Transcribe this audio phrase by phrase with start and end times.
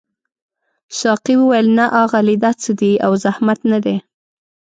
[0.99, 3.95] ساقي وویل نه اغلې دا څه دي او زحمت نه دی.